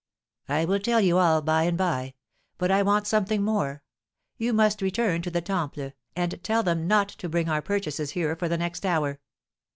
[0.49, 2.15] "I will tell you all by and by.
[2.57, 3.83] But I want something more;
[4.35, 8.35] you must return to the Temple, and tell them not to bring our purchases here
[8.35, 9.19] for the next hour."